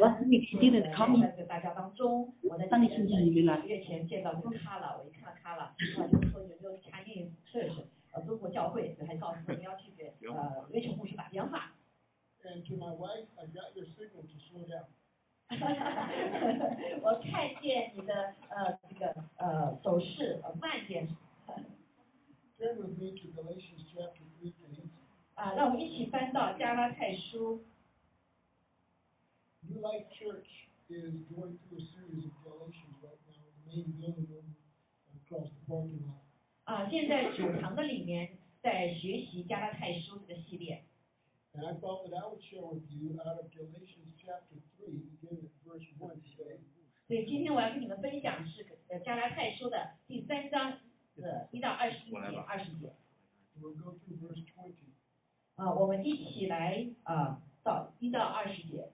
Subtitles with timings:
[0.00, 0.40] 我要是那
[0.80, 1.30] 的藏在。
[1.36, 3.12] 在大家当中，我在个星期。
[3.66, 7.86] 月前见到卡了，我一看到卡了，我就说有没有参与设试？
[8.12, 11.72] 呃，中国教会，还告诉我们要去给呃月球牧师打电话。
[17.02, 21.06] 我看见你的呃这个呃手势慢点。
[25.34, 27.62] 啊，那我们一起翻到加拉太书。
[29.70, 30.50] New Life Church
[30.90, 34.50] is going through a series of Galatians right now in the main building
[35.14, 36.26] across the parking lot.
[36.64, 40.84] 啊，现在主堂的里面在学习加拉太书这个系列
[41.54, 44.90] ，And I thought that I would share with you out of Galatians chapter 3,
[45.22, 46.58] beginning at verse 1 today.
[47.06, 50.78] 所以今天我要跟你们分享是呃加拉太书的第三章
[51.16, 52.92] 的一到二十一节二十节。
[53.60, 54.72] We'll go through verse 20.
[55.56, 58.90] 啊，我们一起来啊到一到二十节。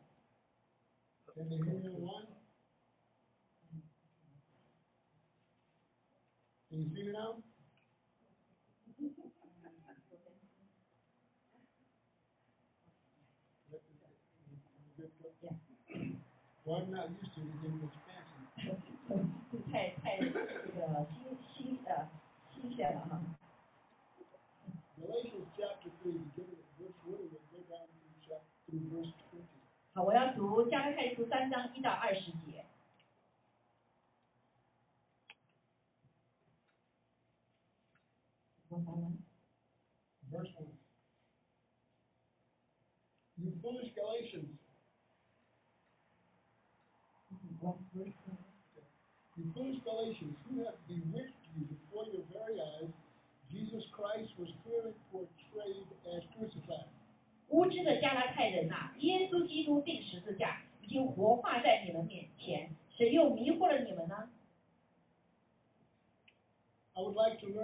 [1.36, 2.28] Can they hear me online?
[6.70, 7.38] Can you see me now?
[15.42, 15.50] Yeah.
[16.66, 19.28] Well, I'm not used to it getting this fancy.
[19.72, 22.08] 太太这个新新呃
[22.54, 23.22] 新鲜了哈。
[25.00, 29.25] Galatians chapter 3, beginning at verse 1, we'll go down through, chapter, through verse 20.
[29.97, 32.67] 好，我要读加拉太书三章一到二十节。
[40.31, 40.67] Verse 1.
[43.39, 44.59] You foolish Galatians,
[49.35, 52.93] you foolish Galatians, who have bewitched you before your very eyes?
[53.51, 56.85] Jesus Christ was clearly portrayed as crucified.
[57.49, 58.93] 无知的加拉太人呐、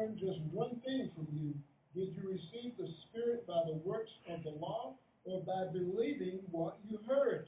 [0.01, 1.53] learn just one thing from you.
[1.93, 4.95] Did you receive the Spirit by the works of the law
[5.25, 7.47] or by believing what you heard?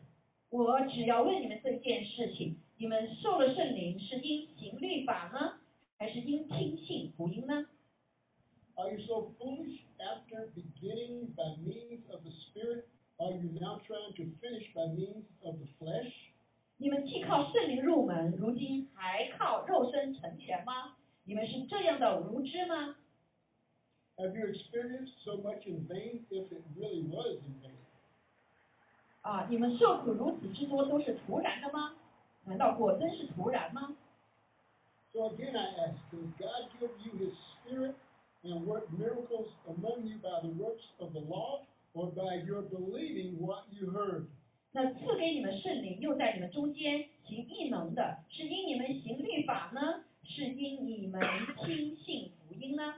[0.50, 5.60] 我只要问你们这件事情：你们受了圣灵是因行律法呢，
[5.98, 7.68] 还是因听信福音呢？
[8.76, 12.86] Are you so foolish after beginning by means of the Spirit?
[13.18, 16.12] Are you now trying to finish by means of the flesh?
[16.78, 20.96] 你们既靠圣灵入门，如今还靠肉身成全吗？
[21.25, 22.97] 你们是这样的无知吗
[24.17, 27.73] ？Have you experienced so much in vain if it really was in vain?
[29.23, 31.95] 啊，你们受苦如此之多，都是徒然的吗？
[32.45, 33.97] 难道果真是徒然吗
[35.15, 37.33] ？So again I ask, does God give you His
[37.65, 37.95] Spirit
[38.43, 41.63] and work miracles among you by the works of the law
[41.95, 44.27] or by your believing what you heard?
[44.73, 51.22] 那赐给你们圣灵，又在你们中间行异能的，是因你们行律法呢，是因你们
[51.66, 52.96] 听信福音呢？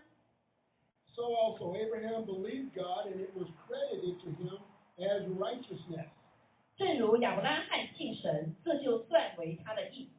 [1.14, 4.59] So also Abraham believed God and it was credited to him
[4.98, 6.08] as righteousness.
[6.78, 10.09] 正如亚伯拉罕信神，这就算为他的义。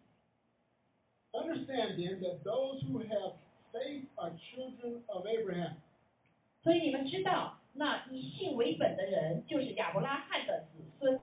[1.33, 3.35] Understand then that those who have
[3.73, 5.77] faith are children of Abraham.
[6.63, 11.21] 所以你们知道，那以信为本的人，就是亚伯拉罕的子孙。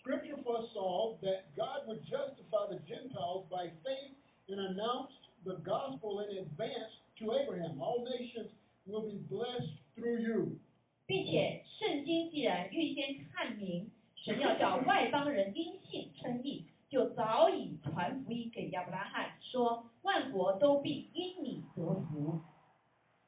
[0.00, 4.14] Scripture foresaw that God would justify the Gentiles by faith
[4.49, 7.81] and announced the gospel in advance to Abraham.
[7.81, 8.51] All nations
[8.85, 10.59] will be blessed through you.
[11.07, 22.41] 并且圣经既然预先看明，神要叫外邦人因信称义，就早已传福音给亚伯拉罕，说万国都必因你得福。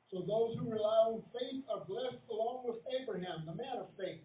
[0.09, 4.21] So those who rely on faith are blessed along with Abraham, the man of faith.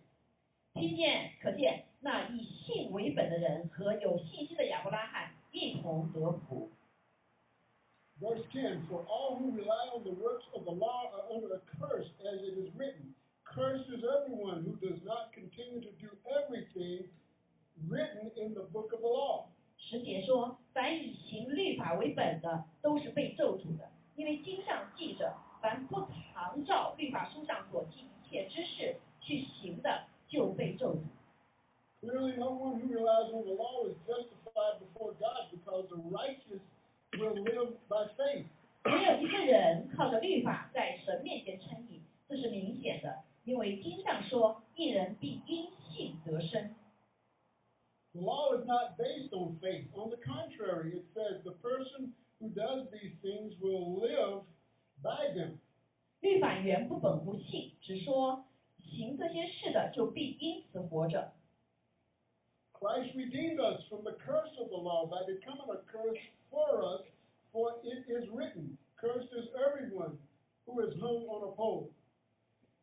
[0.73, 6.71] 听见可见，那以信为本的人和有信心的亚伯拉罕一同得福。
[8.22, 12.10] Verse 10 For all who rely on the works of the law are under a curse,
[12.26, 13.14] as it is written.
[13.46, 17.06] Cursed is everyone who does not continue to do everything
[17.88, 19.48] written in the book of the law.
[19.78, 31.02] 十节说，凡以行律法为本的，都是被咒诅的，因为经上记着，凡不常照律法书上所记一切之事去行的，就被咒诅。
[32.02, 36.62] Clearly, no one who relies on the law is justified before God because the righteous
[37.18, 38.46] will live by faith.
[38.84, 46.74] 没有一个人靠着律法在神面前称义，这是明显的，因为经上说，一人必因信得生。
[48.14, 49.88] The law is not based on faith.
[49.94, 54.44] On the contrary, it says the person who does these things will live
[55.04, 55.58] by them.
[56.22, 58.46] 律法原不本乎信，只说
[58.80, 61.34] 行这些事的就必因此活着。
[62.74, 67.02] Christ redeemed us from the curse of the law by becoming a curse for us,
[67.52, 70.18] for it is written, Cursed is everyone
[70.66, 71.90] who is hung on a pole.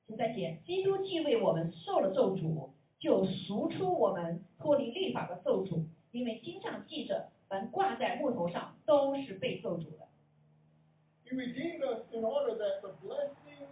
[0.06, 10.08] 十三节，基督既为我们受了咒诅，就赎出我们脱离律法的咒诅，因为经上记着，凡挂在木头上都是被咒诅的。
[11.24, 13.66] He redeemed us in order that the blessing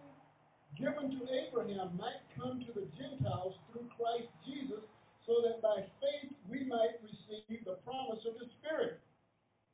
[0.77, 4.85] given to Abraham might come to the Gentiles through Christ Jesus,
[5.27, 8.99] so that by faith we might receive the promise of the Spirit.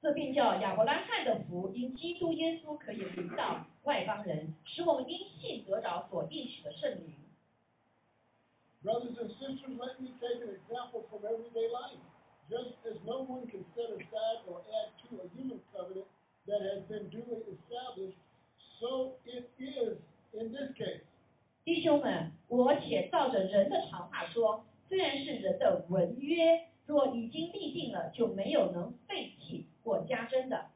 [0.03, 7.15] 这便叫亚伯拉罕的福，因基督耶稣可以领到外邦人，使我们因信得着所应许的圣灵。
[8.83, 12.03] Brothers and sisters, let me take an example from everyday life.
[12.49, 16.07] Just as no one can set aside or add to a human covenant
[16.47, 18.19] that has been duly established,
[18.81, 19.99] so it is
[20.33, 20.99] in this case.
[21.63, 29.32] 弟兄们，我且照着人的常话说，虽然是人的文约，若已经立定了，就没有能废弃
[29.83, 30.71] 或加增的。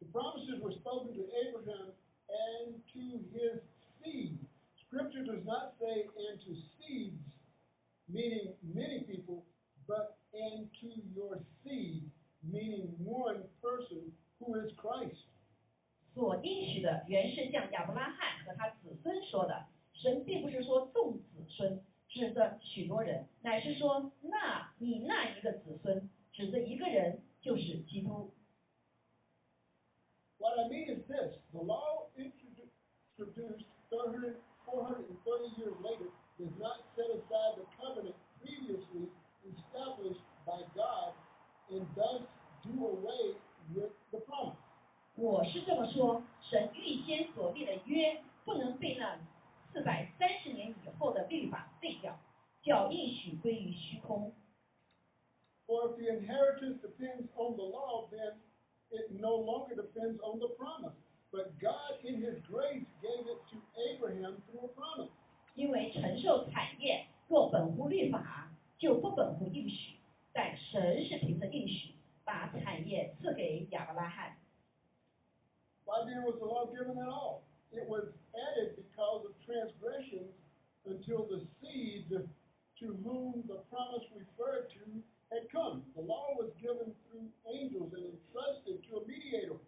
[0.00, 1.92] The promises were spoken to Abraham
[2.28, 3.60] and to his
[4.00, 4.38] seed.
[4.86, 7.22] Scripture does not say and to seeds,
[8.08, 9.44] meaning many people,
[9.86, 12.10] but and to your seed,
[12.42, 15.26] meaning one person who is Christ.
[16.14, 28.31] 所应许的原是向亚伯拉罕和他子孙说的，神并不是说众子孙，指着许多人，乃是说那你那一个子孙，指着一个人就是基督。
[30.37, 32.69] What I mean is this the law introdu-
[33.17, 39.09] introduced 400 430 years later does not set aside the covenant previously
[39.43, 41.13] established by God
[41.69, 42.21] and thus
[42.63, 43.35] do away
[43.73, 44.55] with the promise.
[45.15, 49.19] 我是这么说，神预先所立的约，不能被那
[49.73, 52.17] 四百三十年以后的律法废掉，
[52.61, 54.33] 叫应许归于虚空。
[55.67, 58.33] For if the inheritance depends on the law, then
[58.91, 60.97] it no longer depends on the promise.
[61.31, 63.57] But God, in His grace, gave it to
[63.93, 65.11] Abraham through a promise.
[65.55, 69.97] 因为承受产业若本乎律法，就不本乎应许；
[70.33, 74.37] 但神是凭着应许，把产业赐给亚伯拉罕。
[75.85, 77.41] Why then was the law given at all?
[77.71, 80.33] It was added because of transgressions
[80.85, 82.09] until the seed
[82.79, 85.03] to whom the promise referred to
[85.33, 85.83] had come.
[85.95, 89.59] The law was given through angels and entrusted to a mediator.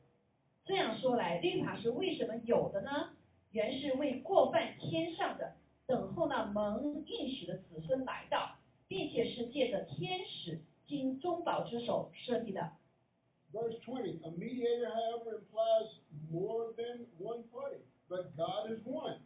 [0.66, 3.14] 这样说来，律法是为什么有的呢？
[3.52, 5.56] 原是为过犯天上的，
[5.86, 8.56] 等候那蒙应许的子孙来到，
[8.88, 12.72] 并且是借着天使经中保之手设立的。
[13.52, 15.90] Verse 20 A mediator, however, implies
[16.32, 19.18] more than one party, but God is one.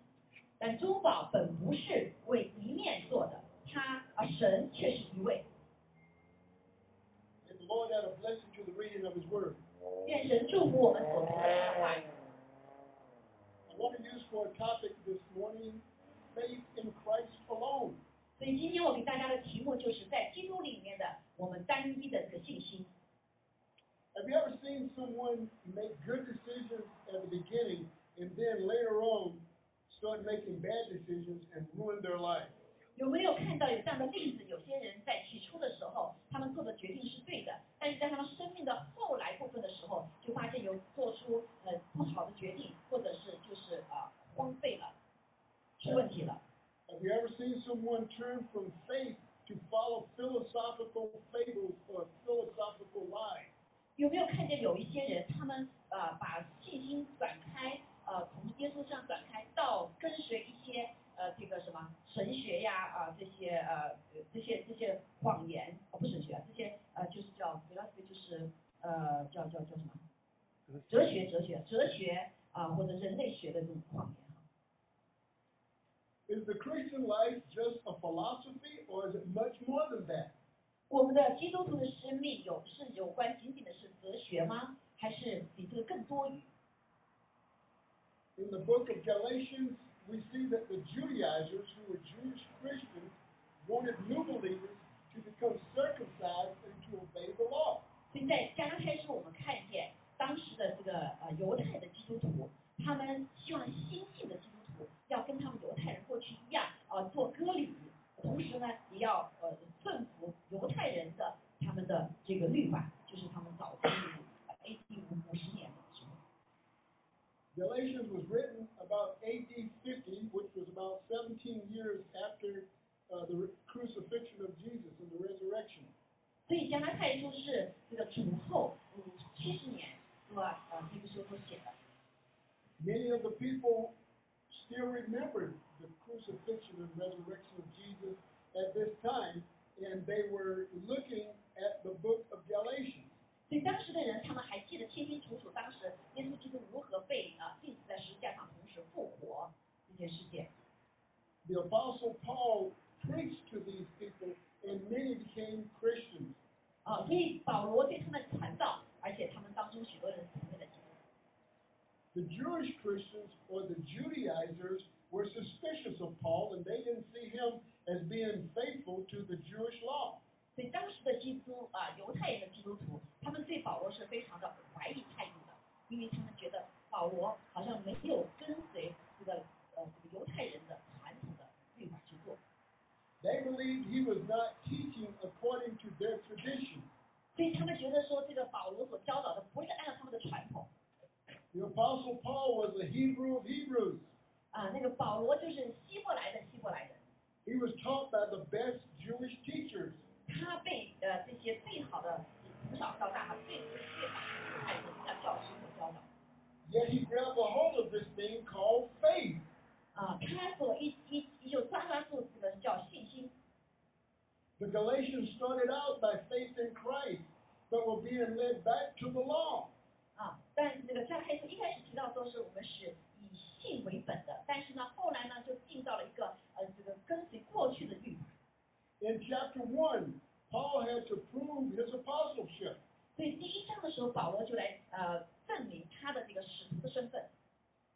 [47.71, 49.20] Someone turn from faith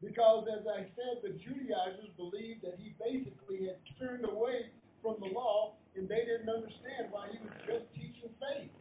[0.03, 4.71] Because, as I said, the Judaizers believed that he basically had turned away
[5.01, 8.71] from the law and they didn't understand why he was just teaching faith.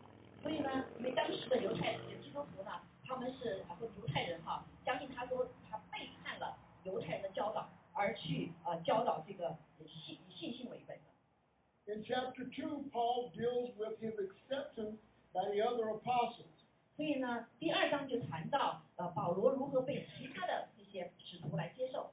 [0.43, 2.71] 所以呢，因为当时的犹太基督徒呢，
[3.05, 11.93] 他们是啊或犹太人哈，相信他说他背叛了犹太人的教导，而去呃教导这个信以信心为本的。
[11.93, 14.99] In chapter 2, Paul deals with his acceptance
[15.33, 16.47] by the other apostles.
[16.95, 22.11] 所以呢，第二章就谈到呃保罗如何被其他的这 些使徒来接受。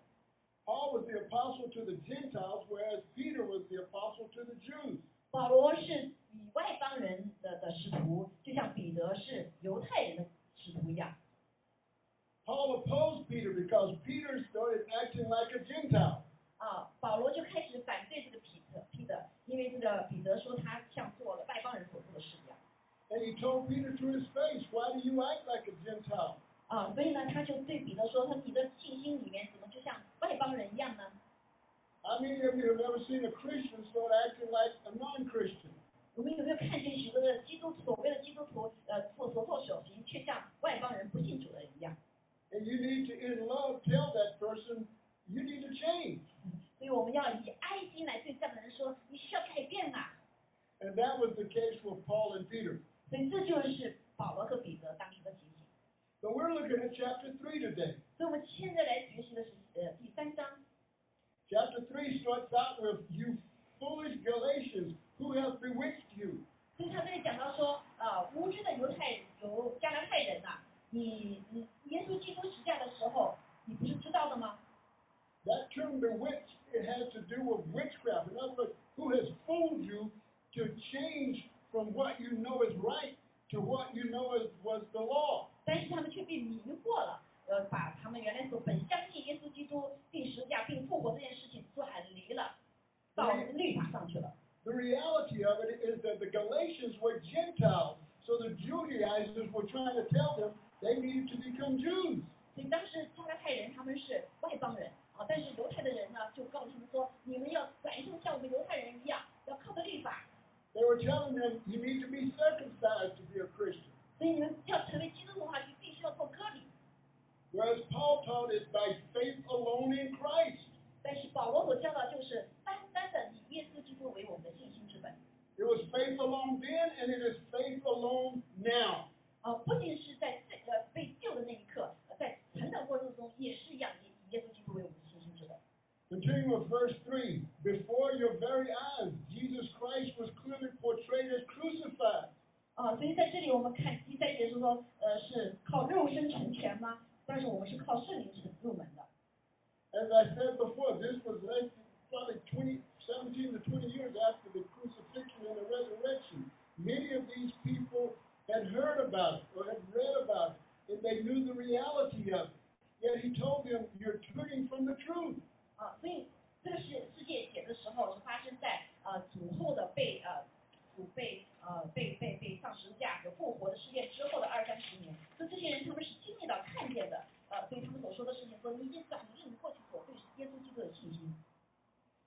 [0.66, 5.00] Paul was the apostle to the Gentiles, whereas Peter was the apostle to the Jews.
[5.30, 11.14] 保罗是以外邦人的的使徒，就像彼得是犹太人的使徒一样。
[12.46, 16.22] Paul opposed Peter because Peter started acting like a Gentile.
[16.58, 22.58] 啊，保罗就开始反对这个彼得，彼得，因为这个彼得说他像做了外邦人所做的事一样。
[23.10, 26.38] And he told Peter to his face, Why do you act like a Gentile?
[26.71, 31.11] 啊，所以呢，他就对彼得说：“他你的信心里面怎么就像外邦人一样呢
[32.03, 35.75] ？How many of you have ever seen a Christian start acting like a non Christian?
[36.15, 41.97] 我们有没有看见许多的基督，所谓的基督徒，呃，所所作所行，却像外邦人不信主的人一样
[42.53, 44.87] ？And you need to, in love, tell that person,
[45.33, 46.27] You need to change.
[46.79, 50.13] 所以我们要以爱心来对这样的人说：你需要改变啊
[50.81, 52.81] ！And that was the case with Paul and Peter.
[53.09, 55.41] 所以这就是保罗和彼得当时的情
[56.20, 56.22] 形。
[56.22, 57.96] So we're looking at chapter 3 today.
[58.18, 60.46] 所以我们现在来学习的是呃第三章。
[61.50, 63.38] Chapter 3 starts out with, You
[63.80, 66.42] foolish Galatians, who have bewitched you?
[66.78, 74.58] 所以他这里讲到说，呃，无知的犹太犹加拉太人呐、你你耶稣基督十架的时候，你不是知道的吗？
[75.46, 78.32] That term bewitched, it has to do with witchcraft.
[78.32, 80.10] In other words, who has fooled you
[80.56, 83.16] to change from what you know is right
[83.52, 85.49] to what you know is, was the law?
[85.65, 87.90] 但是他们却被迷惑了，呃，把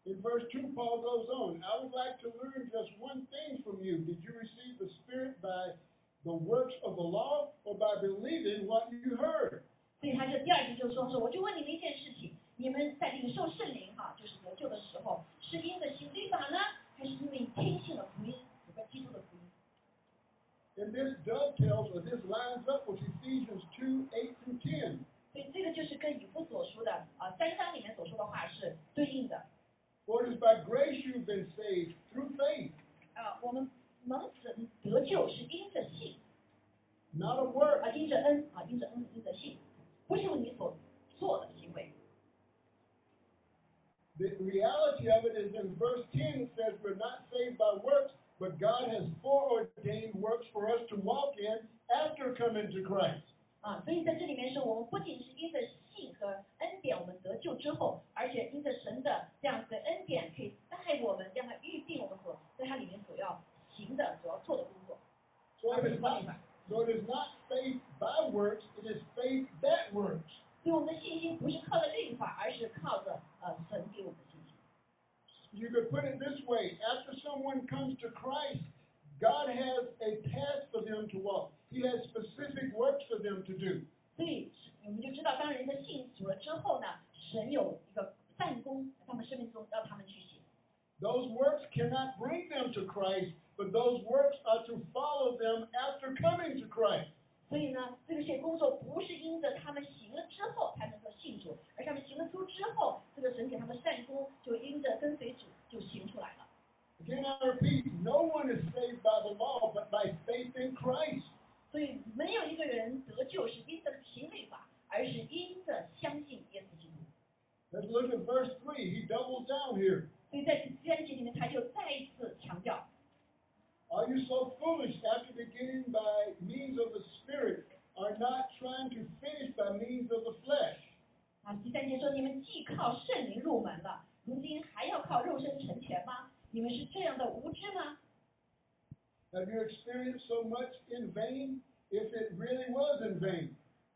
[0.06, 3.80] In verse 2, Paul goes on, I would like to learn just one thing from
[3.82, 3.98] you.
[4.00, 5.72] Did you receive the Spirit by
[6.26, 7.52] the works of the law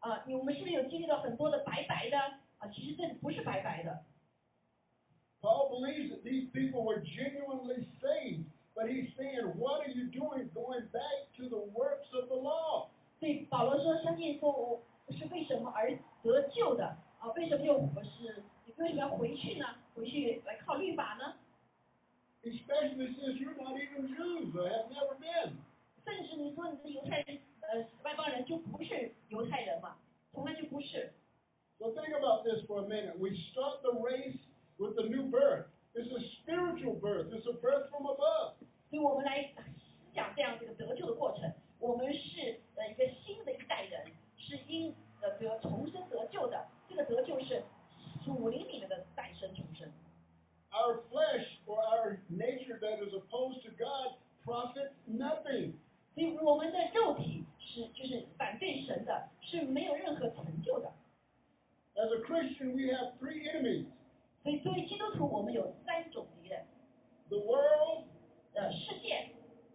[0.08, 2.18] 啊，你我们是不是有经历到很多的白白的？
[2.60, 4.06] 啊，其实这不是白白的。
[5.42, 10.88] Paul believes that these people were genuinely saved, but he's saying, what are you doing going
[10.94, 12.88] back to the works of the law?
[13.20, 15.92] 对保罗说，相信说我是为什么而
[16.24, 16.86] 得救的
[17.20, 17.28] 啊？
[17.36, 18.44] 为什么又我是
[18.78, 19.66] 为什么要回去呢？
[19.94, 21.36] 回去来靠律法呢
[22.44, 25.58] ？Especially since you're not even Jews or have never been.
[26.06, 29.97] 甚至你说你是犹太人，呃，外邦人就不是犹太人嘛，
[30.33, 31.13] 从来就不是。
[31.79, 33.19] So think about this for a minute.
[33.19, 34.39] We start the race
[34.79, 35.67] with the new birth.
[35.95, 37.33] It's a spiritual birth.
[37.33, 38.55] It's a birth from above.
[38.91, 39.53] 所以我们来
[40.15, 46.67] 讲这样这个得救的过程，我们是呃一个新的一代人，是因呃得重生得救的。
[46.89, 47.63] 这个得救是
[48.25, 49.91] 属灵里面的再生重生。
[50.71, 55.73] Our flesh or our nature that is opposed to God profits nothing.
[56.15, 57.45] 所以我们的肉体
[57.77, 60.93] 是就是反对神的，是没有任何成就的。
[61.95, 63.87] As a Christian, we have three enemies
[64.43, 66.65] 所以作为基督徒，我们有三种敌人：
[67.29, 68.07] the world,
[68.55, 69.31] 呃，世界、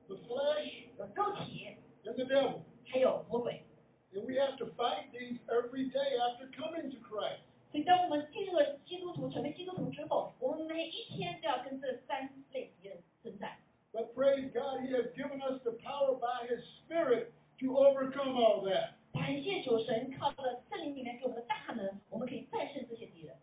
[0.07, 2.59] the flesh, 有肉体， and the devil.
[2.85, 3.63] 还有魔鬼。
[4.13, 7.41] And we have to fight these every day after coming to Christ.
[7.71, 13.57] 所以当我们进入了基督徒，成为基督徒之后，我们每一天都要跟这三类敌人征战。
[13.91, 18.61] But praise God, He has given us the power by His Spirit to overcome all
[18.65, 18.93] that.
[19.13, 23.35] 感谢主神靠着圣灵里面给我们的大能，我们可以战胜这些敌人。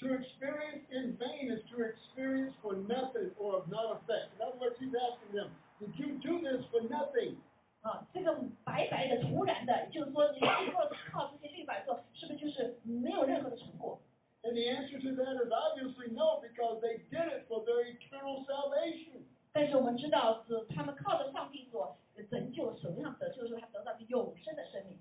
[0.00, 4.30] To experience in vain is to experience for nothing or of none effect.
[4.36, 7.36] In other words, He's asking them, Did you do this for nothing?
[7.82, 14.00] 啊，这个白白的、突然的，也就是说，你能够靠这些律法做，是不是就是没有任何的成果？
[14.42, 18.44] And the answer to that is obviously no, because they did it for their eternal
[18.46, 19.26] salvation.
[19.53, 21.95] 但是我们知道，是他们靠着上帝所
[22.29, 24.97] 拯救，什么样得救，就是他得到是永生的生命。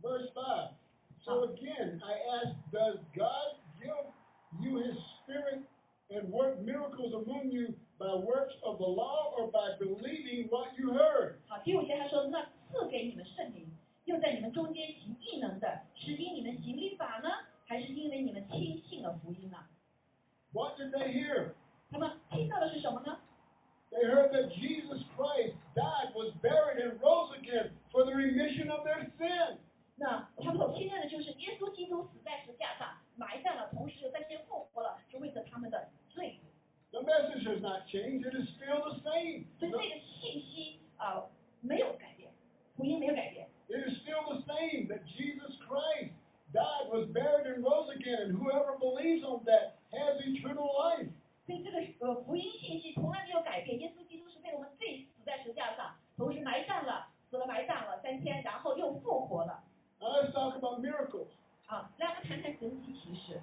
[0.00, 0.70] Verse 5.
[1.24, 4.06] So again, I ask, does God give
[4.60, 5.62] you His Spirit
[6.08, 10.92] and work miracles among you by works of the law or by believing what you
[10.92, 11.38] heard?
[11.48, 13.66] 好，第五节他说，那赐给你们圣灵，
[14.04, 17.28] 又在你们中间行异能的，是因你们行律法呢，
[17.64, 19.58] 还是因为你们听信了福音呢
[20.52, 21.54] ？What did they hear?
[21.90, 23.18] 他们听到的是什么呢？
[23.95, 28.85] They heard heard that Jesus Christ died, was buried, and rose again for the remission of
[28.85, 29.57] their sin.
[29.95, 36.39] 那他们所听见的就是耶稣基督死在十字架上，埋葬了，同时又三天复活了，是为了他们的罪。
[36.91, 39.45] The message has not changed, it is still the same.
[39.59, 41.29] 所以这个信息啊、呃
[41.61, 42.31] 没有改变，
[42.75, 43.47] 福音没有改变。
[43.69, 46.11] It is still the same that Jesus Christ
[46.51, 51.07] died, was buried, and rose again, and whoever believes on that has eternal life.
[51.46, 59.62] 所以这个呃福音信息从来没有改变，耶稣基督是为我们罪死在十字架上，同时埋葬了，死了埋葬了三天，然后又复活了。
[60.00, 61.28] Now let's talk about miracles.
[61.66, 63.40] 啊，来我们谈谈神迹奇事。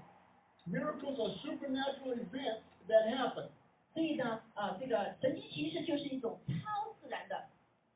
[0.67, 3.47] Miracles are supernatural events that happen.
[3.93, 7.45] 所以呢，啊，这个神迹奇事就是一种超自然的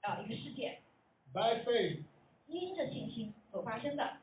[0.01, 0.79] 啊一个事件
[1.33, 2.03] ，by faith.
[2.47, 4.17] 因着信心所发生的。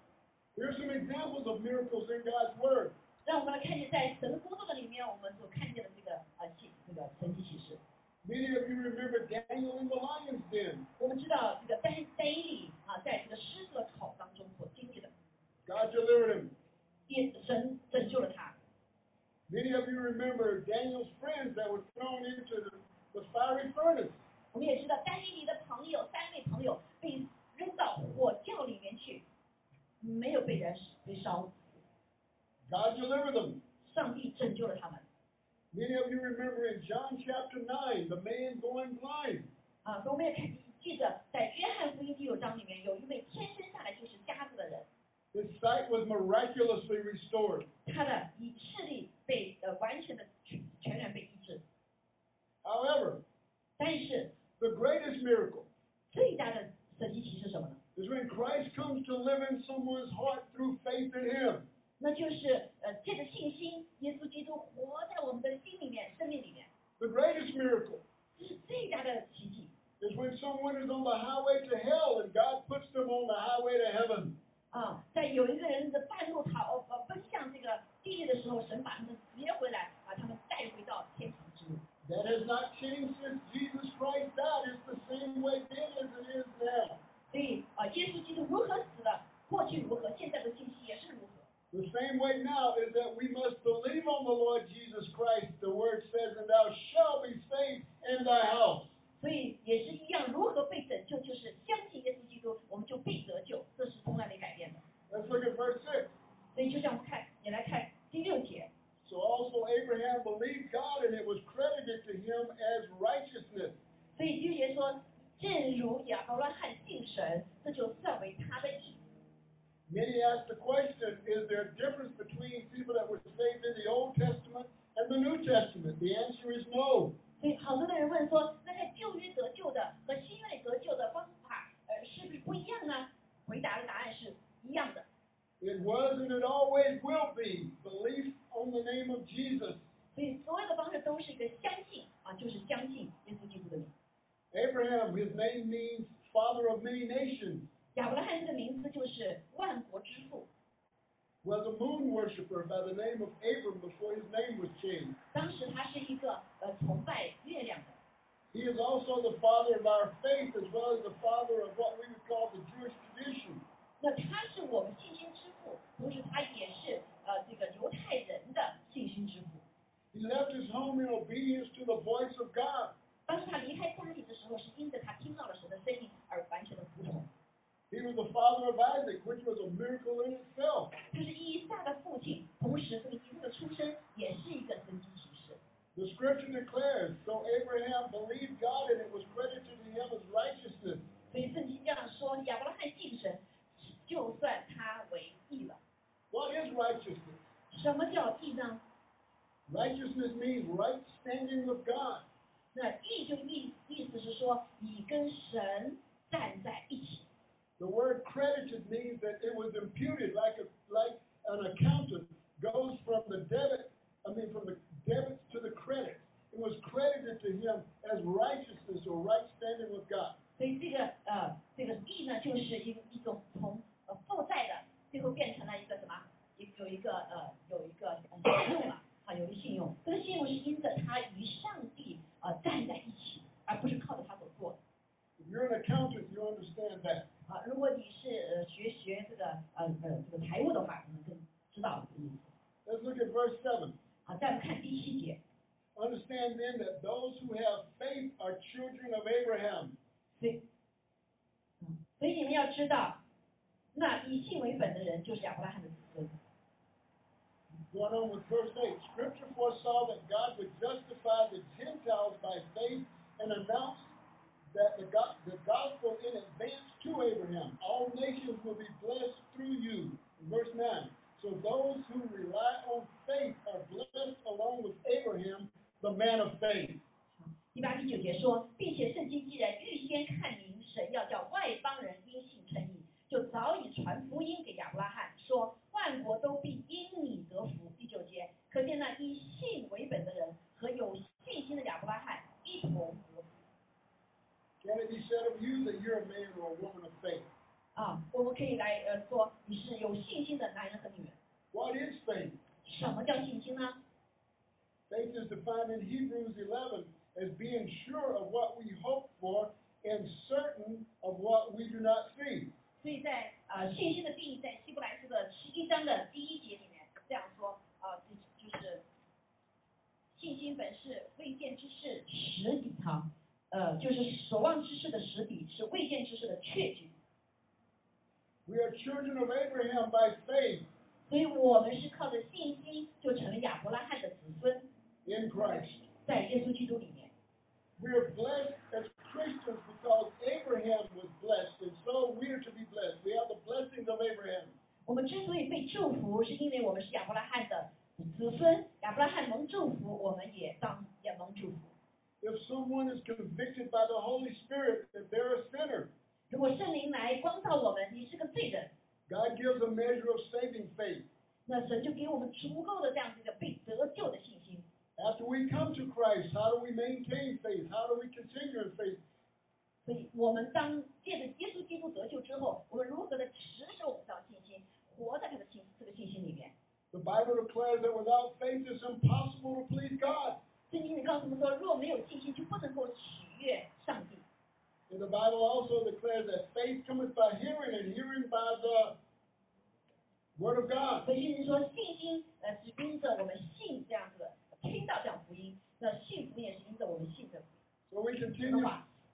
[0.56, 2.92] Here are some examples of miracles in God's Word.
[3.24, 7.78] 让我们来看见在神的工作的里面，我们所看见的这个呃启这个神迹奇事。
[8.26, 10.86] Many of you remember Daniel in the lion's den.
[10.98, 15.10] 我们知道这个丹丹利啊，在这个狮子的口当中所经历的
[15.66, 16.48] ，God delivered him.
[17.08, 18.54] 耶神拯救了他。
[19.50, 22.70] Many of you remember Daniel's friends that were thrown into the,
[23.12, 24.10] the fiery furnace.
[24.52, 29.22] 我们也知道丹尼里的朋友三位朋友被扔到火窖里面去，
[30.00, 31.52] 没有被燃被烧，
[32.69, 33.61] God delivered them.
[33.93, 34.99] 上帝拯救了他们。
[35.73, 39.43] Many of you remember in John chapter 9, the man going blind.
[39.83, 40.45] 啊，所以我们也看
[40.81, 44.85] 记着，在约翰福音第六章里面，有一位天生下来就是瞎子的人，
[45.33, 47.65] His sight was miraculously restored.
[47.85, 51.61] 他的以视力被呃完全的全全然被医治。
[52.63, 53.21] However,
[53.77, 55.65] 但是 the greatest miracle
[56.11, 57.75] 最大的神奇奇是什么呢？
[57.95, 60.42] is when Christ comes to live in someone's heart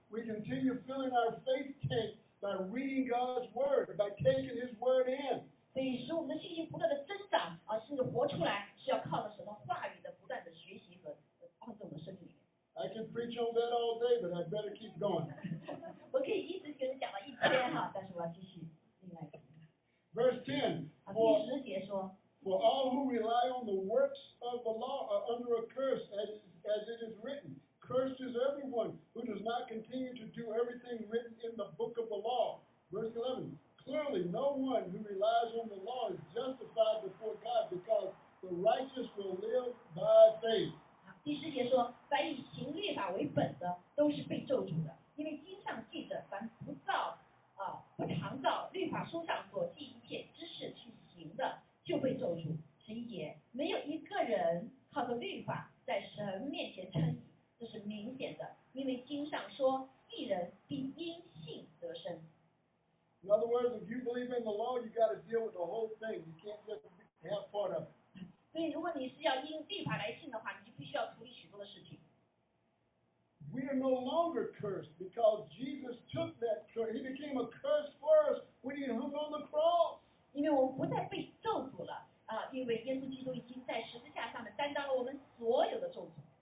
[0.10, 5.50] we continue filling our faith tank by reading God's Word, by taking His Word in.
[5.74, 12.40] 所以使我们的信心不断的增长啊，甚至活出来，是要靠着什么话语的不断的学习和呃放在我们生命里面。
[12.76, 15.28] I can preach on that all day, but I better keep going.
[16.12, 18.68] 我可以一直给人讲了一天哈，但是我要继续
[19.02, 19.40] 另外一个。
[20.14, 25.36] Verse 10啊， For, 第十节说， for all who rely on the works of the law are
[25.36, 27.60] under a curse, as, as it is written.
[27.90, 32.10] Cursed is everyone who does not continue to do everything written in the book of
[32.10, 32.62] the law.
[32.92, 38.10] Verse 11 Clearly, no one who relies on the law is justified before God because
[38.42, 40.74] the righteous will live by faith.
[41.06, 47.20] 啊第十节说，凡以行律法为本的，都是被咒诅的，因为经上记着，凡不照
[47.56, 52.58] 啊不常照律法书上所记一切知识去行的，就被咒诅。
[52.84, 57.20] 十一节，没有一个人靠着律法在神面前称义，
[57.61, 62.19] 这是明显的，因为经上说，一人必因信得生。
[63.23, 65.91] In other words, if you believe in the law, you got to deal with the whole
[66.01, 66.25] thing.
[66.25, 66.81] You can't just
[67.23, 68.25] have part of it.
[68.51, 72.01] 所以，如果你是要因律法来信的话，你就必须要处理许多的事情。
[73.53, 76.95] We are no longer cursed because Jesus took that curse.
[76.95, 79.99] He became a curse for us when he hung on the cross.
[80.33, 86.11] 因为我们不再被咒诅了啊、因为耶稣基督已经在十字架上面担当了我们所有的咒诅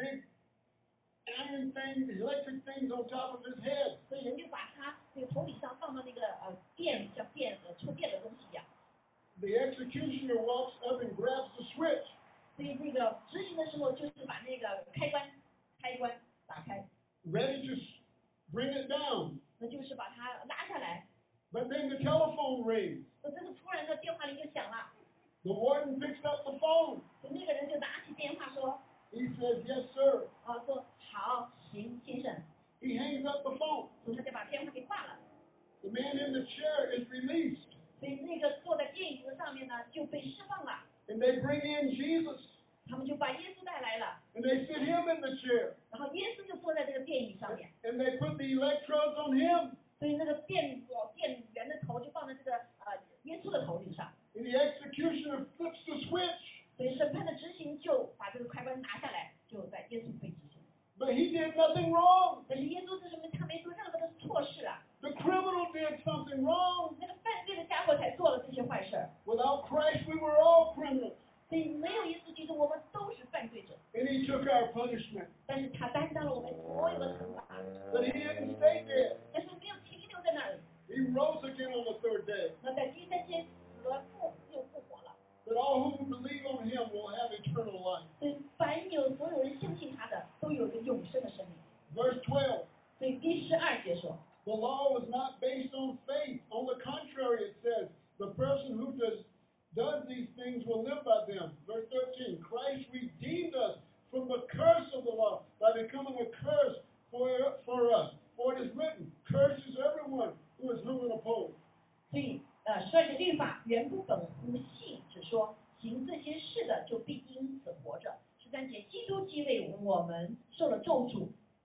[0.00, 0.24] big
[1.36, 3.99] iron things, electric things on top of his head.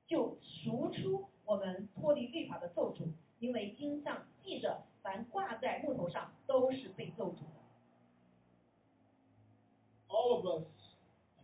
[0.07, 3.07] 就赎出我们脱离律法的咒诅，
[3.39, 7.55] 因为经上记着，凡挂在木头上都是被咒诅的。
[10.07, 10.65] All of us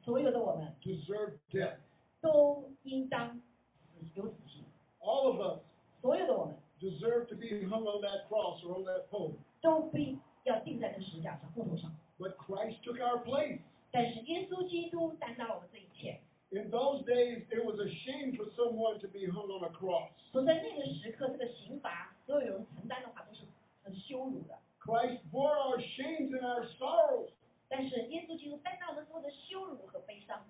[0.04, 1.78] 所有的我们 deserve death.
[2.22, 4.64] 都应当死有死刑
[5.00, 5.62] ，All of us
[6.02, 9.34] 所有的我们 deserve to be hung on that cross or on that pole.
[9.60, 11.92] 都必要钉在这个石架上木头上。
[12.20, 13.60] But Christ took our place.
[13.92, 16.22] 但是耶稣基督担当了我们这一切，
[16.53, 20.11] In those days, it was a shame for someone to be hung on a cross.
[20.31, 23.43] 所以在那个时刻，这个刑罚所有人承担的话都是
[23.83, 24.57] 很羞辱的。
[24.81, 27.31] Christ bore our shames and our sorrows.
[27.69, 30.45] 但是耶稣基督担当我们所有的羞辱和悲伤。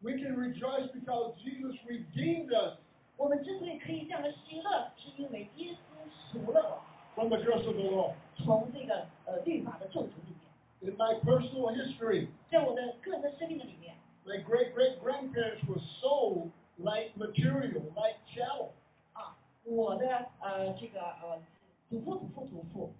[0.00, 2.78] We can rejoice because Jesus redeemed us
[3.16, 6.82] 我们之所以可以这样的喜乐，是因为耶稣赎了我
[7.14, 8.14] from the curse of the law.
[8.36, 10.92] 从这个呃律法的咒诅里面。
[10.92, 13.95] In my personal history, 在我的个人的生命的里面，
[14.26, 18.72] my great great grandparents were sold like material, like chattel
[19.12, 21.42] 啊，我的呃这个呃
[21.88, 22.94] 祖父祖父祖父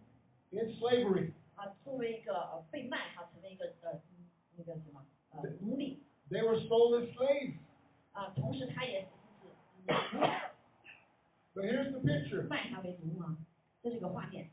[0.51, 1.33] in slavery.
[1.55, 7.55] 啊，作为一个呃被卖哈成为一个呃嗯那个什么呃奴隶 They were sold as slaves.
[8.13, 10.27] 啊，同时他也是是奴
[11.55, 12.49] But here's the picture.
[12.49, 13.37] 卖他为奴啊，
[13.83, 14.51] 这是一个画面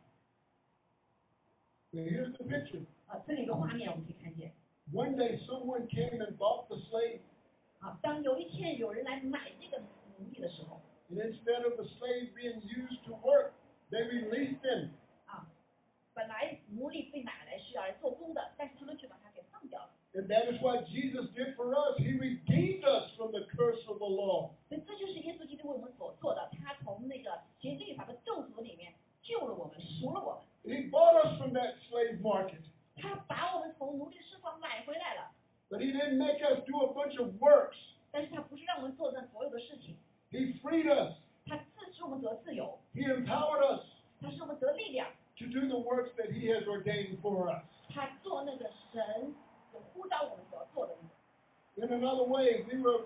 [1.92, 2.86] Here's the picture.
[3.08, 4.54] 啊，这里有个画面我们可以看见
[4.92, 7.22] One day, someone came and bought the slave,
[7.80, 9.78] 啊，当有一天有人来买这个
[10.18, 13.52] 奴隶的时候 and instead of the slave being used to work,
[13.92, 14.90] they released him.
[15.28, 15.46] 啊，
[16.14, 19.90] 本来奴隶被买来是要来做工的，但是他们却把他给放掉了。
[20.16, 22.00] And that is what Jesus did for us.
[22.00, 24.56] He redeemed us from the curse of the law.
[24.68, 32.62] 所以这就是耶稣基督为我们所做的，他从那个行律法的咒诅里面救了我们，赎了我们， And he bought us from that slave market.
[33.04, 35.32] 他把我们从奴隶市场买回来了。
[35.70, 37.78] But he didn't make us do a bunch of works.
[38.12, 39.96] 但是他不是让我们做那所有的事情，
[40.32, 41.14] He freed us.
[41.46, 43.86] 他自使我们得自由， He empowered us
[44.20, 47.64] 他使我们得力量， to do the works that he has ordained for us.
[47.94, 49.34] 他做那个神
[49.74, 51.16] 有呼召我们所要做的那个。
[51.78, 53.06] In another way, we were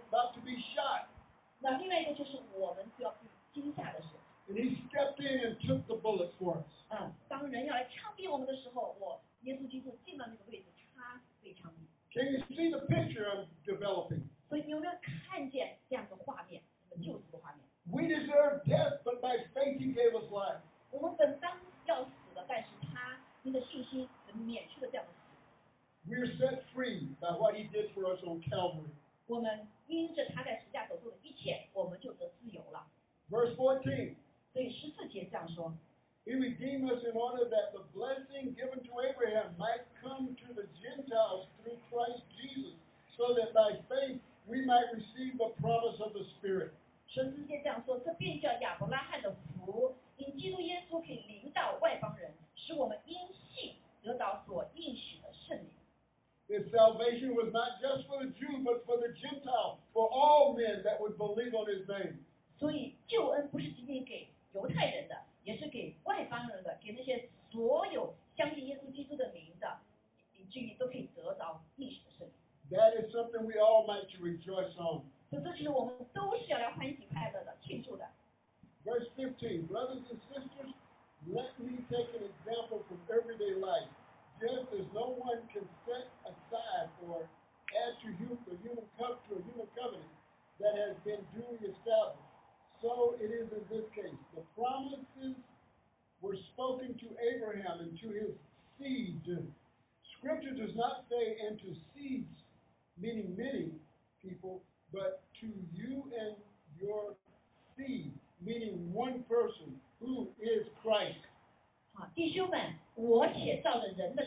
[113.09, 114.23] 我且照着人的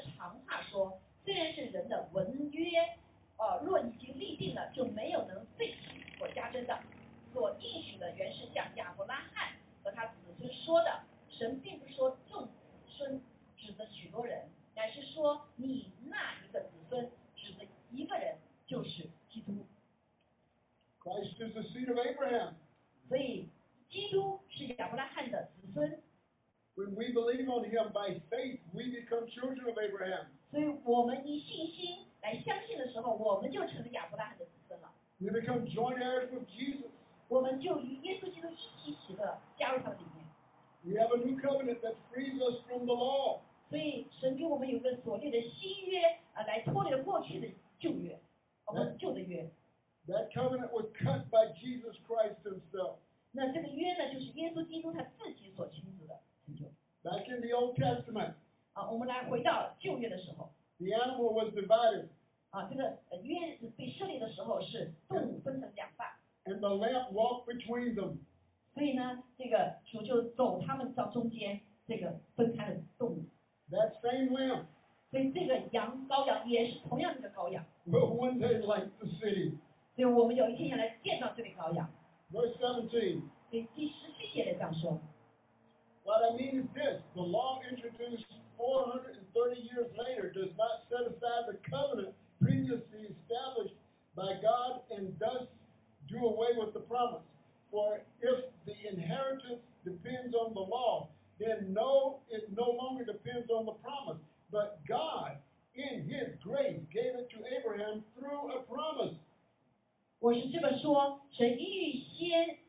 [110.21, 112.59] 我是这么说，神预先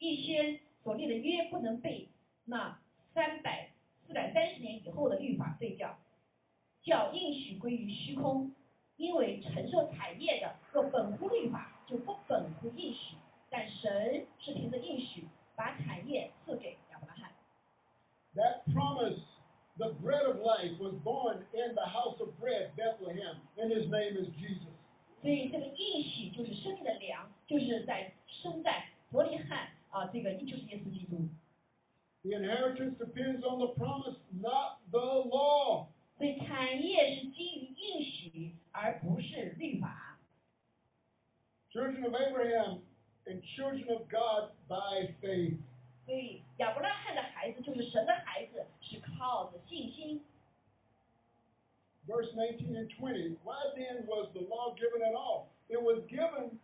[0.00, 2.08] 预先所立的约不能被
[2.44, 2.76] 那
[3.14, 3.70] 三百
[4.04, 5.96] 四百三十年以后的律法废掉，
[6.82, 8.52] 叫应许归于虚空，
[8.96, 13.14] 因为承受产业的若本乎律法，就不本乎应许。
[13.48, 17.30] 但神是凭着应许把产业赐给亚伯拉罕。
[18.34, 19.20] That promise,
[19.76, 24.16] the bread of life, was born in the house of bread, Bethlehem, and His name
[24.16, 24.71] is Jesus.
[25.22, 31.28] 所以这个应许就是生命的粮，就是在生在伯利汉啊，这个就是耶稣基督。
[32.24, 35.86] The inheritance depends on the promise, not the law.
[36.18, 40.18] 所以产业是基于应许，而不是律法。
[41.70, 42.80] Children of Abraham
[43.24, 45.58] and children of God by faith.
[46.04, 50.20] 所以亚伯拉罕的孩子就是神的孩子，是靠着信心。
[52.07, 53.37] Verse 19 and 20.
[53.43, 55.51] Why then was the law given at all?
[55.69, 56.55] It was given,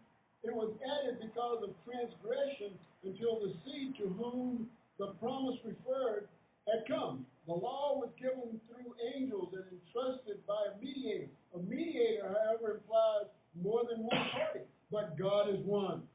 [0.44, 6.30] it was added because of transgression until the seed to whom the promise referred
[6.64, 7.26] had come.
[7.46, 11.28] The law was given through angels and entrusted by a mediator.
[11.52, 16.08] A mediator, however, implies more than one party, but God is one.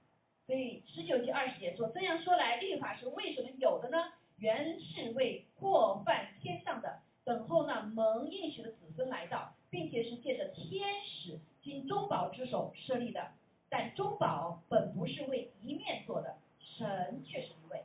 [0.47, 3.99] 所以十九节二十节说，这样说来，律法是为什么有的呢？
[4.39, 13.32] 原是为过犯天上的，等候那蒙应许的子 孙来到，并且是借着天使经中保之手设立的。
[13.70, 17.84] 但中保本不是为一面做的，神却是一位。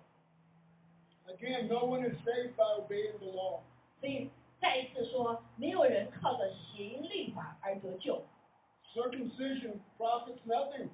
[1.26, 3.60] Again, no one is saved by obeying the law.
[4.00, 4.30] 所以
[4.60, 8.22] 再一次说，没有人靠着行律法而得救
[8.94, 10.88] Circumcision profits nothing.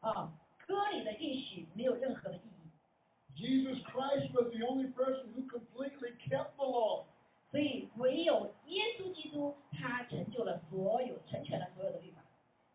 [0.00, 0.32] 啊，
[0.66, 2.70] 割礼的应许没有任何的意义。
[3.36, 7.04] Jesus Christ was the only person who completely kept the law.
[7.50, 12.20] 所以唯有耶稣基督，他成就了所有，成全了所有的律法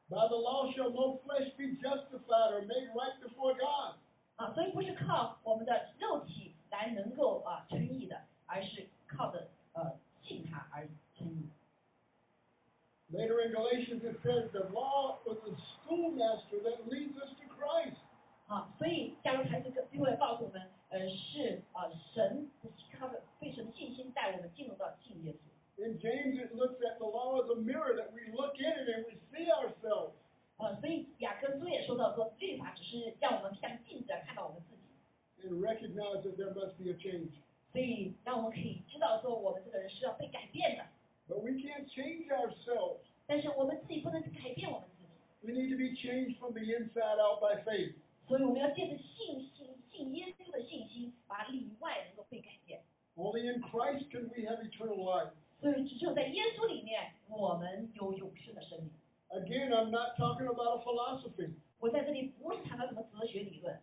[0.09, 3.95] By the law shall no flesh be justified or made right before God.
[4.35, 11.49] 啊，所以不是靠我们的肉体来能够啊称义的，而是靠着呃信他而称义。
[13.11, 15.53] Later in Galatians it says the law was a
[15.85, 17.97] schoolmaster that leads us to Christ.
[18.47, 22.69] 啊，所以加入台这个就会告诉我们，呃，是啊神的
[22.99, 25.84] 靠着对神的信心带我们进入到信耶稣。
[25.84, 28.88] In James it looks at the law as a mirror that we look in it
[28.88, 30.14] and we see ourselves.
[30.56, 35.46] 呃，所以雅各书也说到说，律法只是让我们像镜子看到我们自己。
[35.46, 37.30] and recognize that there must be a change.
[37.70, 40.84] 所以让我们可以知道说，我们这个人是要被改变的，
[41.28, 43.02] But we can't change ourselves.
[43.26, 47.94] 但是我们自己不能改变我们自己， We need to be changed from the inside out by faith.
[48.26, 52.80] 所以我们要借着信心、信耶稣的信心，把里外能够被改变。
[53.16, 55.32] Only in Christ can we have eternal life.
[55.60, 58.90] 所以只有在耶稣里面，我们有永生的生命。
[59.30, 61.52] Again, I'm not talking about a philosophy.
[61.80, 63.78] 我在这里不是谈到什么哲学理论，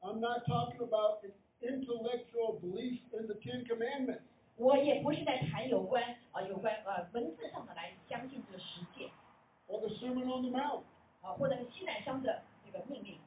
[0.00, 4.22] I'm not talking about an intellectual belief in the Ten Commandments.
[4.56, 9.10] 我也不是在谈有关啊、有关呃文字上的来相信这个实践
[9.66, 10.82] or the Sermon on the Mount.
[11.20, 13.18] 啊、或者是西南乡的这个命令。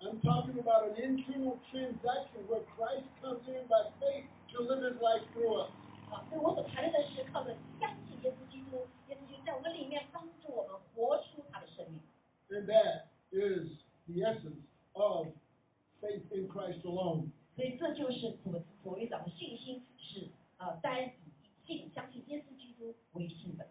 [0.00, 4.98] I'm talking about an internal transaction where Christ comes in by faith to live his
[5.00, 5.70] life through us.
[6.10, 12.00] 啊，所以我所谈论的是靠着相信耶稣基督，耶稣基督在我们里面帮助我们活出他的生命。
[12.48, 14.62] And that is the essence
[14.92, 15.28] of
[16.00, 17.32] faith in Christ alone.
[17.56, 21.12] 所以这就是所所谓讲的信心是呃单以
[21.66, 23.66] 信相信耶稣基督为信的。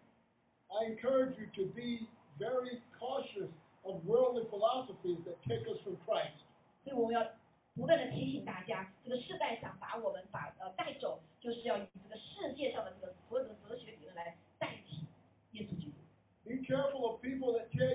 [0.68, 3.48] I encourage you to be very cautious
[3.82, 6.36] of worldly philosophies that take us from Christ.
[6.84, 7.26] 所以我们要
[7.73, 15.05] 不断的提醒大家，这个世代想把我们把呃带走，就是要以这个世界上的这个所有的哲学理论来代替
[15.51, 15.93] 耶稣基督。
[16.43, 17.87] Be careful of people that tell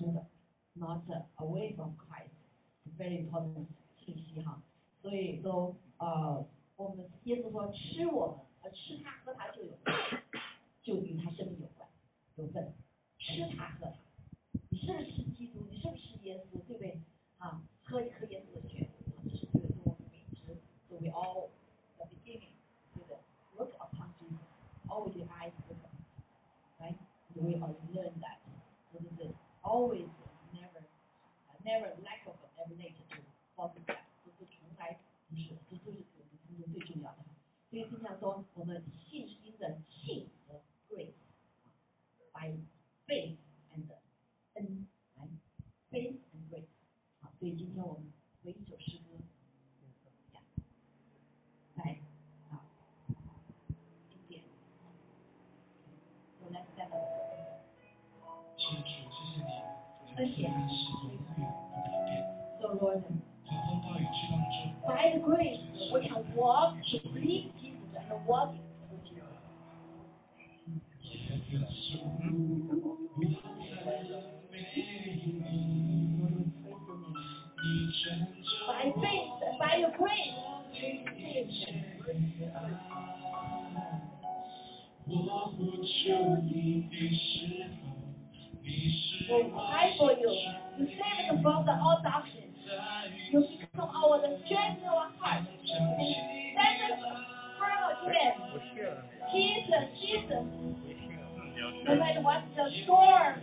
[0.00, 0.24] 真的
[0.72, 1.04] ，not
[1.36, 3.66] away from Christ，very important
[4.02, 4.62] 信息哈。
[5.02, 6.42] 所以说呃，
[6.76, 9.76] 我们耶稣说吃我们，呃吃他喝他就有，
[10.82, 11.86] 就与他生命有关，
[12.36, 12.72] 有份，
[13.18, 13.92] 吃他喝他。
[14.70, 15.66] 你是不是基督？
[15.70, 16.52] 你是不是耶稣？
[16.66, 16.98] 对不对？
[17.36, 18.88] 啊，喝一喝耶稣的血，
[19.18, 20.56] 啊，这是对我们为之。
[20.88, 21.50] So we all
[21.98, 22.56] the beginning，
[22.94, 23.18] 对不对
[23.58, 28.39] look upon Jesus，all your eyes look，right？We all learn that.
[29.70, 30.10] Always
[30.52, 30.82] never,
[31.62, 33.22] never lack of every nature to
[33.54, 33.86] focus,
[34.24, 34.98] 不是从来
[35.28, 37.18] 不是，这就是我们当中最重要的。
[37.70, 41.14] 所以经常说，我们信心的信和 grace
[42.32, 42.58] by
[43.06, 43.36] faith
[43.72, 43.86] and
[44.54, 45.28] 恩来
[45.88, 46.66] faith and grace。
[47.20, 48.12] 好，所以今天我们
[48.42, 48.98] 读一首诗
[62.80, 63.02] Lord.
[64.86, 65.60] By the grace,
[65.92, 67.78] we can walk to please Jesus
[68.10, 68.60] and walk with
[78.66, 80.34] by faith and by your grace.
[85.06, 85.26] We'll
[89.98, 90.30] for you.
[90.78, 92.39] to save us above the all doctrine.
[93.32, 95.10] You become our strength our
[99.32, 100.44] Jesus, Jesus.
[101.84, 103.40] No matter what the storm,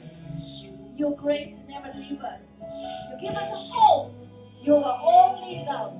[0.97, 2.39] your grace never leave us.
[2.61, 4.11] You give us hope.
[4.63, 4.99] You are
[5.67, 5.93] love.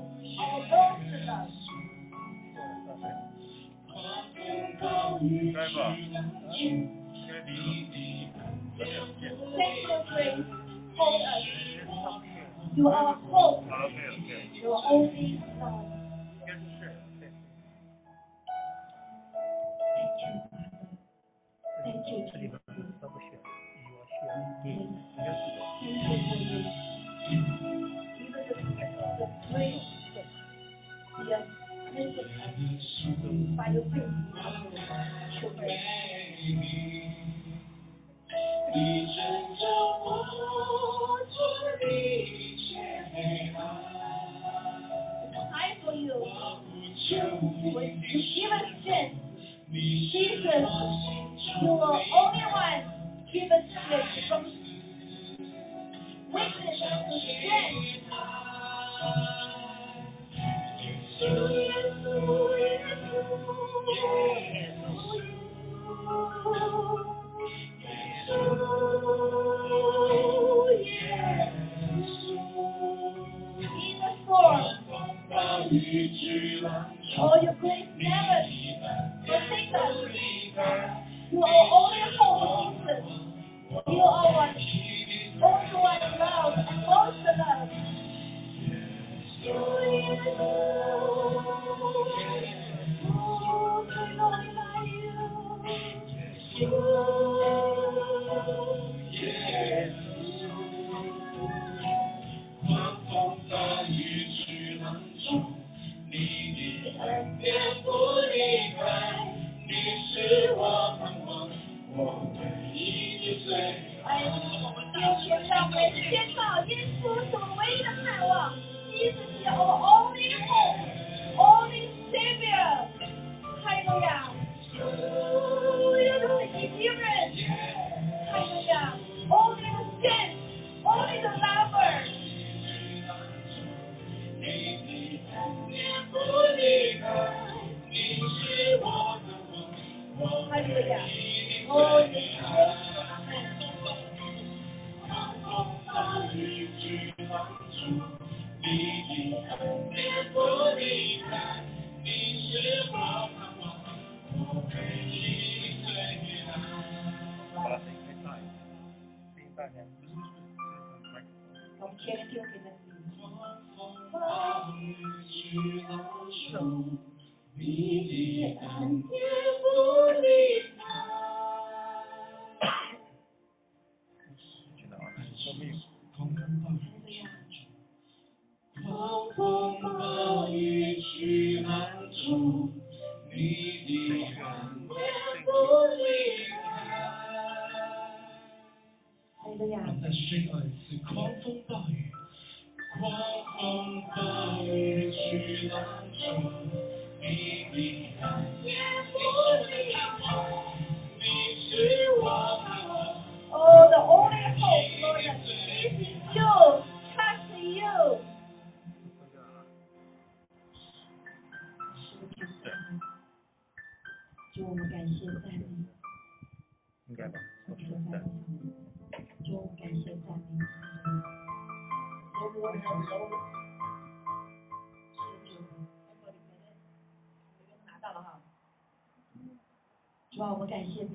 [9.58, 10.46] Thank you, grace.
[11.00, 11.67] Us.
[12.78, 13.64] You are hope.
[13.66, 14.52] Amen.
[14.54, 15.37] You are only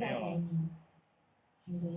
[0.03, 1.97] 在给你，是，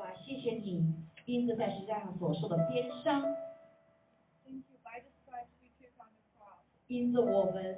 [0.00, 0.12] 吧？
[0.24, 0.92] 谢谢你，
[1.24, 3.22] 因子在世界上所受的鞭伤，
[6.88, 7.75] 因子我们。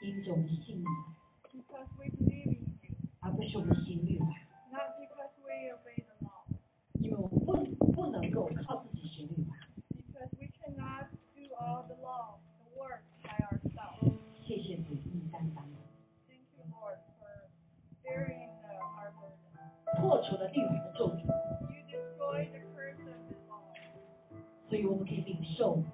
[0.00, 0.84] 因着我们信你，
[3.20, 4.26] 而不是我们行律法。
[7.00, 7.38] 因为我们
[7.76, 9.56] 不不能够靠自己行律法。
[14.46, 15.64] 谢谢主，你担当。
[20.00, 20.77] 破除了律法。
[25.58, 25.87] show.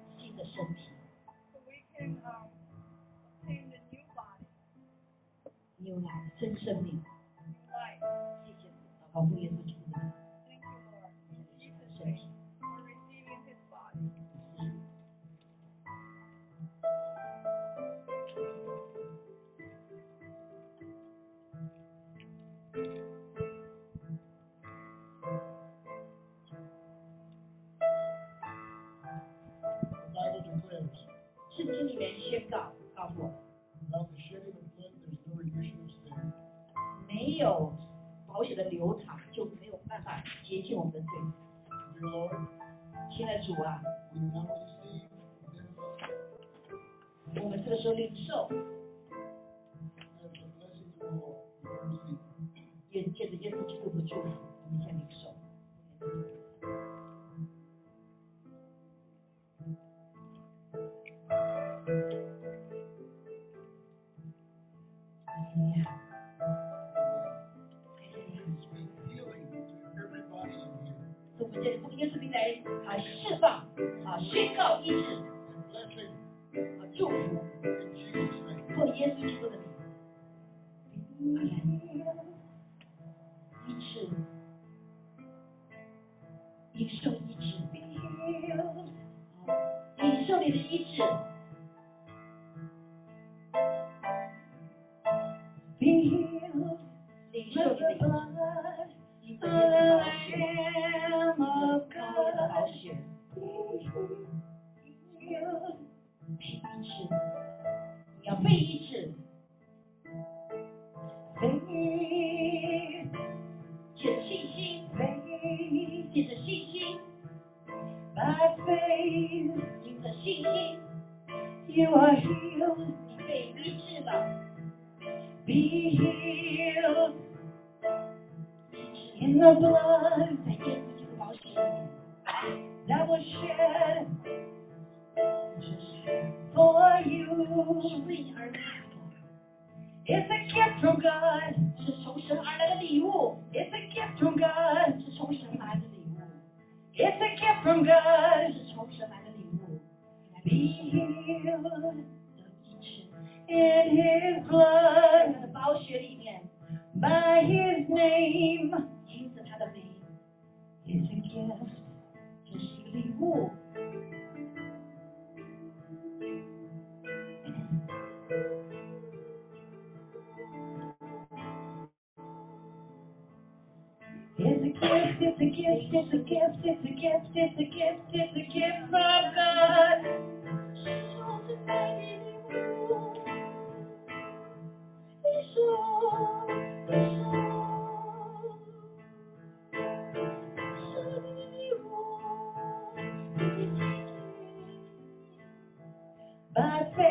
[73.27, 73.51] 释放
[74.05, 75.17] 啊宣告一致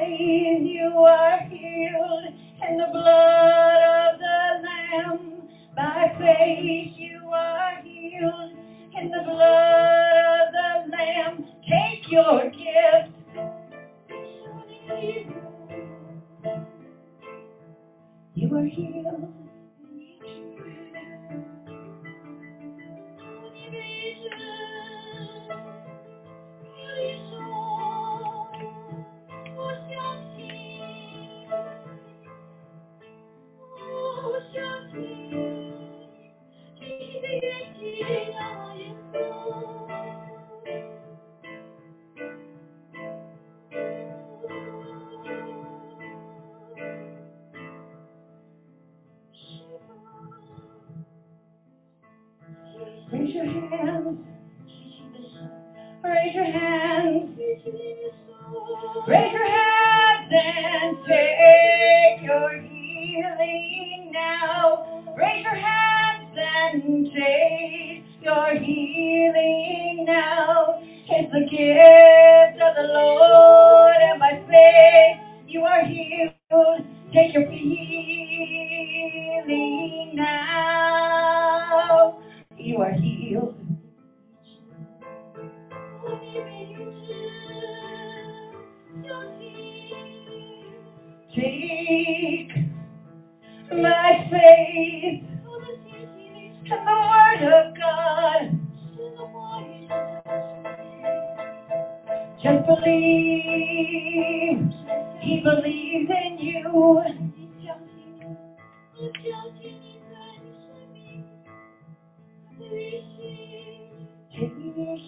[0.01, 2.27] saying you are healed
[2.69, 6.94] in the blood of the Lamb by faith.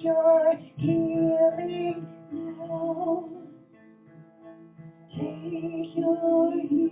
[0.07, 3.28] your healing now.
[5.16, 6.86] Take your healing.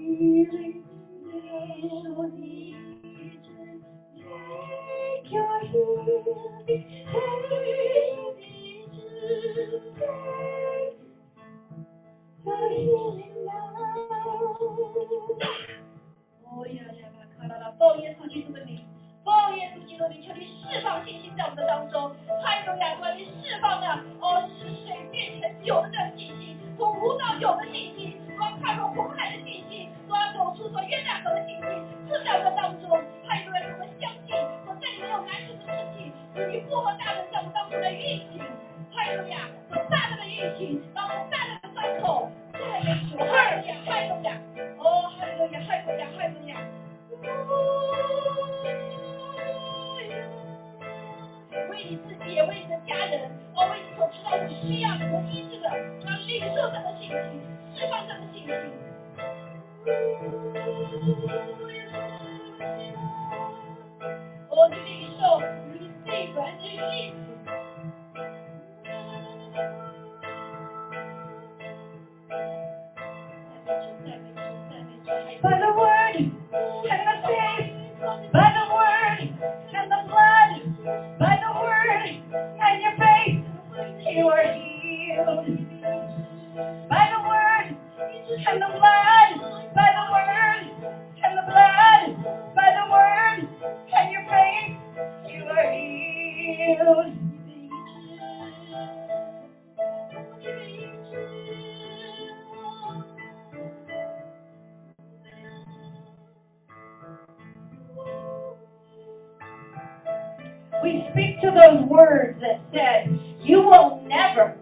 [110.84, 114.54] We speak to those words that said, You will never,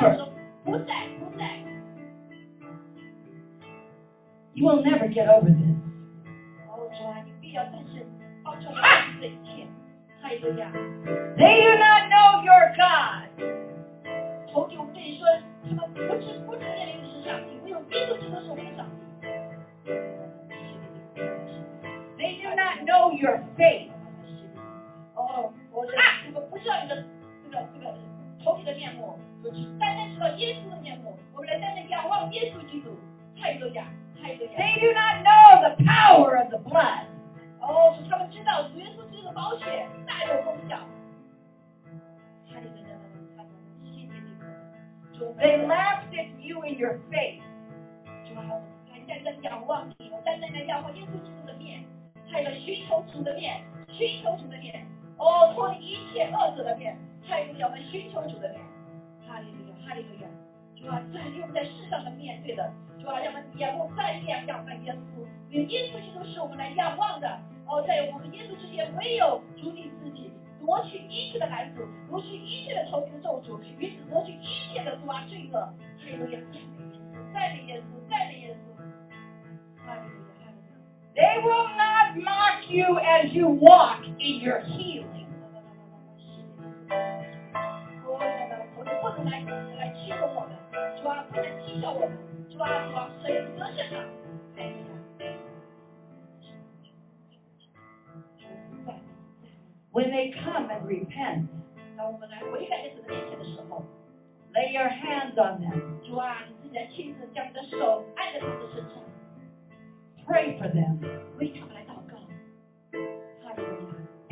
[0.00, 0.16] ever,
[4.54, 5.76] you will never get over this.
[11.36, 13.28] They do not know your God.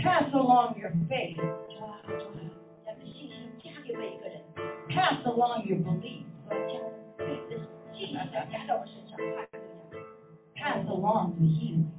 [0.07, 1.37] Pass along your faith.
[4.89, 6.27] Pass along your belief.
[10.57, 11.93] Pass along the healing.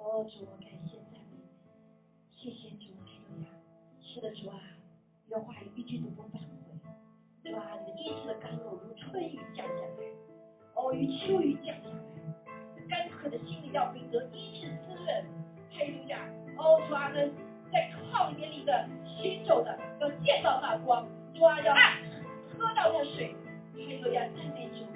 [0.00, 0.26] Oh,
[5.92, 7.52] 基督的返回，的
[8.00, 10.08] 意治的甘露如春雨降下来，
[10.74, 15.24] 哦，如秋雨降下来，干渴的心灵要被得医治滋润，
[15.70, 16.26] 还有呀，
[16.56, 17.30] 哦，抓根
[17.70, 21.74] 在旷野里的行走的要见到那光，抓要
[22.56, 23.36] 喝到那水，
[23.74, 24.88] 还有呀，那种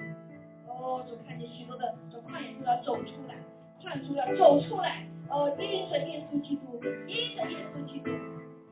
[0.65, 3.35] 哦，就看见许多的从旷野中要走出来，
[3.83, 8.09] 旷野要走出来，哦，依着耶稣基督，依着耶稣基督，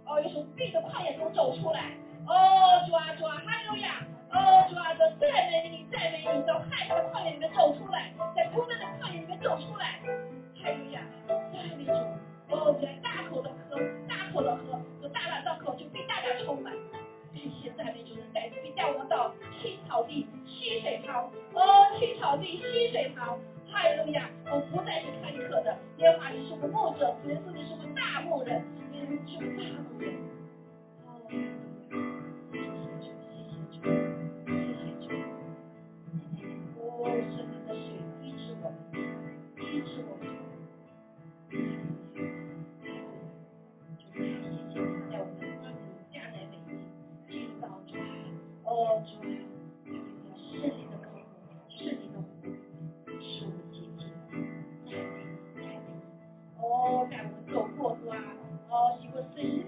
[0.08, 1.96] 哦，要从病的旷野中走出来。
[2.28, 4.02] 哦，主啊主啊，哈利路亚。
[4.32, 10.02] 哦，主啊，这赞美你，赞美你，从害怕的旷野里面走出来，在苦闷的旷野里面走出来。
[10.62, 11.92] 哈利路亚，赞美主。
[12.50, 16.74] 哦，在大口的喝，大口的喝，这大大张口就被大大充满。
[17.34, 21.30] 感谢赞美主的带领，带我们到青草地、溪水旁。
[21.54, 21.62] 哦，
[22.00, 23.38] 青草地、溪水旁。
[23.72, 24.30] 哈利路亚！
[24.46, 28.64] 我不再是看客的，耶和华你是我们牧者，耶稣你是我大牧人，
[28.94, 30.35] 耶稣你是我大牧人。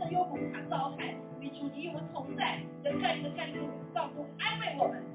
[0.08, 3.62] 的幽谷，他遭害，你主你与我同在，在甘霖的甘霖
[3.94, 5.07] 当中安慰我们。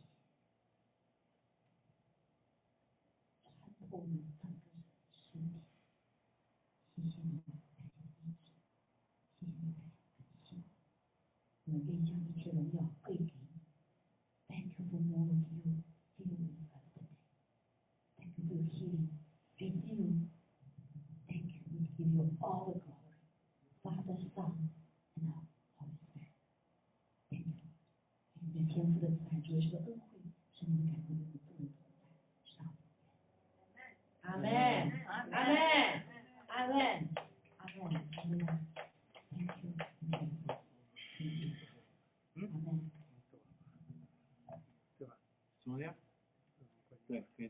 [10.21, 10.55] 谢谢，
[11.65, 13.36] 我们愿将一切荣耀归给。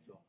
[0.06, 0.22] 对吧？